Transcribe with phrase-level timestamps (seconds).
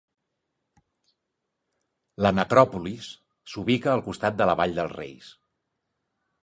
[2.27, 3.13] La necròpolis
[3.53, 5.31] s'ubica al costat de la Vall dels Reis.